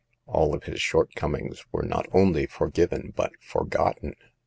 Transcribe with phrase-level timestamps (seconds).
[0.25, 4.15] All of his shortcomings were not only forgiven but forgotten.